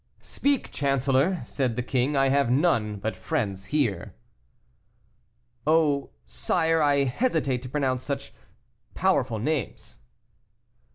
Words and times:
"Speak, 0.19 0.71
chancellor," 0.71 1.41
said 1.45 1.75
the 1.75 1.83
king, 1.83 2.15
"I 2.17 2.29
have 2.29 2.49
none 2.49 2.95
but 2.97 3.15
friends 3.15 3.65
here." 3.65 4.15
"Oh! 5.67 6.09
sire, 6.25 6.81
I 6.81 7.03
hesitate 7.03 7.61
to 7.61 7.69
pronounce 7.69 8.01
such 8.01 8.33
powerful 8.95 9.37
names." 9.37 9.99